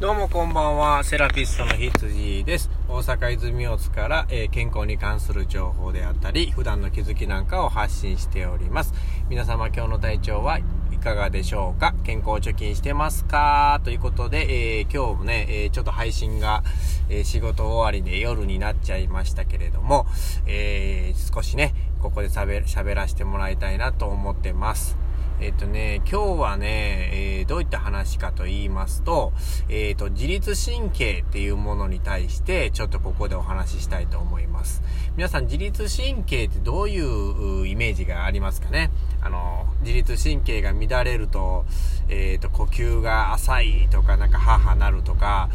[0.00, 2.70] どうもこんばんは、セラピストの羊です。
[2.88, 8.94] 大阪泉大津から、えー、健康に関する情報であったり、普段の気づきなんかを発信しております。
[9.28, 11.94] 皆様今日の体調はいかがでしょうか？
[12.02, 13.82] 健康貯金してますか？
[13.84, 16.62] ということで、えー、今日もね、えー、ちょっと配信が、
[17.10, 20.06] え仕事終わりで夜になっちゃいましたけれども、
[20.46, 24.96] え少しね、ここで喋らせてもらいたいなと思ってます。
[25.42, 29.32] えっ、とね、今日はね、えー、どういった話かと言いますと、
[29.70, 34.82] えっ、ー、と、自律神経っていうものに対して、ちょっとここでお話ししたいと思います。
[35.16, 38.90] 皆さん、自律神経ってどういうイメージがありますかね？
[39.22, 41.64] あの、自律神経が乱れると、
[42.10, 45.48] えっ、と、呼吸が浅いとか、なんか母なるとか、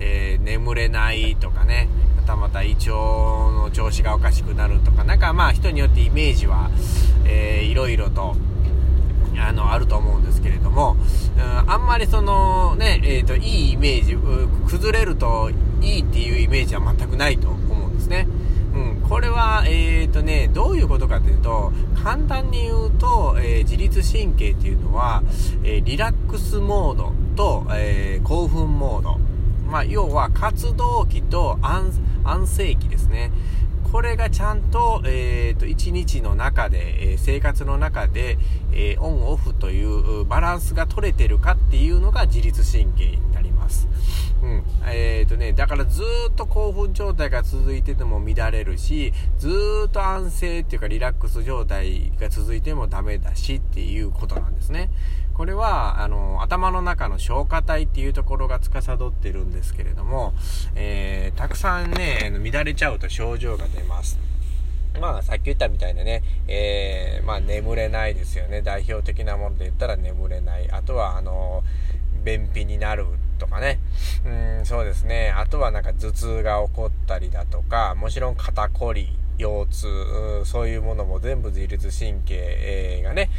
[0.00, 6.70] え、眠れないとかね、またまた胃腸の調子がおかしくなるとか、なんかまあ人によってイメージは、
[7.24, 8.36] えー、いろいろと、
[9.38, 10.96] あの、あると思うんですけれども、
[11.36, 14.16] うん、あんまりその、ね、えっ、ー、と、いいイメージ、
[14.66, 18.26] 崩れるといいっていうイメージは全くないと思うんですね。
[18.74, 25.22] うん、これは、えっ、ー、とね、どういうことかというと、簡単に言うと、えー、自律神経っていうのは、
[25.64, 29.18] えー、リラックスモードと、え興奮モード。
[29.70, 31.92] まあ、要は活動期と安
[32.46, 33.30] 静期ですね。
[33.92, 38.38] これがちゃんと、えっ、ー、と、一日の中で、えー、生活の中で、
[38.72, 43.88] えー、オンオフというバランスが取れてるかっていうのが自律神経になります。
[44.42, 44.62] うん。
[44.86, 49.48] えっ、とね、だからずっと興奮状態が続いてても乱れるし、ず
[49.88, 54.88] っと安静っていうかリラックス状態が続いてもダメだしっていうことなんですね。
[55.40, 60.34] これは、あの、頭の中の消化体っていうところが司ってるんですけれども、
[60.74, 64.18] えー、たくさんね、乱れちゃうと症状が出ます。
[65.00, 68.60] まあ、さっき言ったみたいなね、えー、まあ、眠れないですよね。
[68.60, 70.70] 代表的なもので言ったら眠れない。
[70.70, 71.64] あとは、あの、
[72.22, 73.06] 便秘になる
[73.38, 73.78] とかね。
[74.26, 75.30] うん、そうですね。
[75.34, 83.30] あとはなんか頭痛が起こったりだとか、もちろん肩こり、腰痛、そういうものも全部自律神経がね、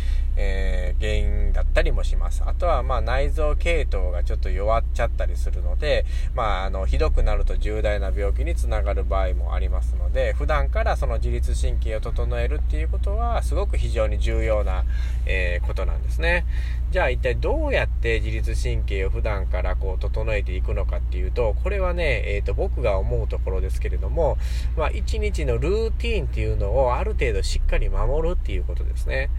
[1.82, 2.44] たりもします。
[2.46, 6.06] あとは、まあ、内臓系統がちょっと弱っちゃったりするので、
[6.36, 14.84] まあ、あの、ひどくなると重大な病気につながる場合もありますので、普段からその自律神経を整えるっていうことは、すごく非常に重要な、
[15.26, 16.46] えー、ことなんですね。
[16.92, 24.38] じゃあ、一体どうやって自律神経を普段からこう、整えていくのかっていうと、これはね、えっ、ー、と、僕が思うところですけれども、
[24.78, 29.30] まあ、一日のルーティーンっていうのをある程度しっかり守るっていうことですね。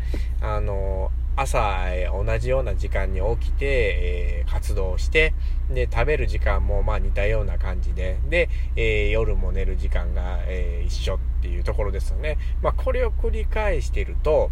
[0.41, 5.33] あの、朝、同じような時間に起きて、えー、活動して、
[5.71, 12.39] で、食べる時間もまあ似たような感じで、で、えー、夜も寝る時間が、え、一緒っていうところですよね。
[12.63, 14.51] まあ、これを繰り返していると、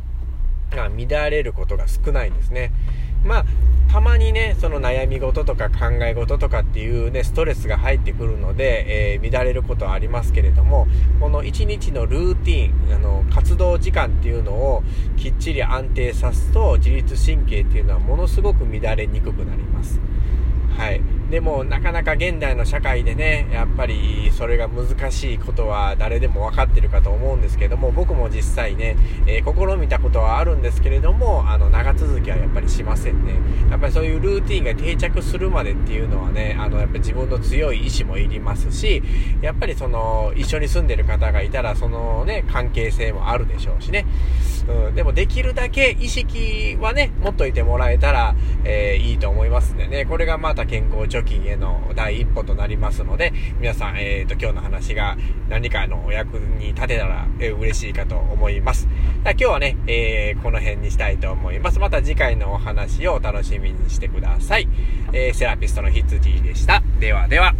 [0.72, 2.72] 乱れることが少ないんですね。
[3.24, 3.44] まあ、
[3.90, 10.86] たまにね、その悩み事とか考え事とかっていうね、ストレスが入ってくるので、えー、乱れることはありますけれども、
[11.18, 14.84] この一日のルーティン、あの、活動時間っていうのを
[15.16, 20.00] きっちり安定さすと、自律神経っていうのはものすごく乱れにくくなります。
[20.76, 21.00] はい。
[21.30, 31.94] でも、なかなか現代の社会でね、やっぱりそれが難しいことは誰でも分かってるかと思うんですけども、僕も実際ね、えー、試みたことはあるんですけれども、あの、長
[32.80, 33.34] しませんね。
[33.70, 39.02] やっぱりそういうルーティンが定着するまでっていうのはね、あの、やっぱ自分の強い意志もいりますし、
[39.42, 44.06] やっぱりその、一緒に住んでる方がいたら、そのね、関係性もあるでしょうしね。
[44.68, 55.16] うん、でもできるだけ意識はね、持っといてもらえたら、えー、いいと思いますんでね、これがまた健康貯金への第一歩となりますので、皆さん、えっ、ー、と、今日の話が
[55.48, 58.88] 何かのお役に立てたら、えー、嬉しいかと思います。
[59.24, 61.78] 今日はね、えー、この辺にしたいと思います。
[61.78, 64.68] また次回のお話をお楽しみにしてください。
[65.12, 66.82] えー、セラピストの羊でした。
[66.98, 67.54] ではでは。